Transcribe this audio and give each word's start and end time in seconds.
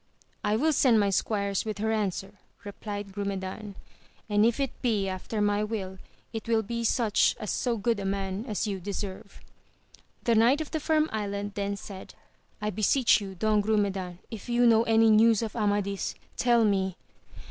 I 0.43 0.55
will 0.55 0.73
send 0.73 0.99
my 0.99 1.11
squires 1.11 1.63
with 1.63 1.77
her 1.77 1.91
answer, 1.91 2.39
replied 2.63 3.11
Grumedan, 3.13 3.75
and 4.27 4.43
if 4.43 4.59
it 4.59 4.81
be 4.81 5.07
after 5.07 5.41
my 5.41 5.63
will 5.63 5.99
it 6.33 6.47
will 6.47 6.63
be 6.63 6.83
such 6.83 7.35
as 7.39 7.51
so 7.51 7.77
good 7.77 7.99
a 7.99 8.03
man 8.03 8.43
as 8.47 8.65
you 8.65 8.79
deserve. 8.79 9.41
The 10.23 10.33
Knight 10.33 10.59
of 10.59 10.71
the 10.71 10.79
Firm 10.79 11.07
Island 11.13 11.51
then 11.53 11.77
said, 11.77 12.15
I 12.59 12.71
beseech 12.71 13.21
you 13.21 13.35
Don 13.35 13.61
Grumedan 13.61 14.17
if 14.31 14.49
you 14.49 14.65
know 14.65 14.81
any 14.85 15.11
news 15.11 15.43
of 15.43 15.55
Amadis 15.55 16.15
tell 16.35 16.65
me 16.65 16.97